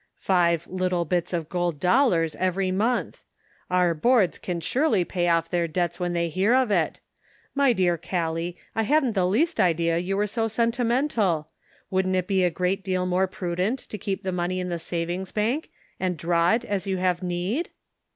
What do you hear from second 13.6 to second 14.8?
to keep the money in the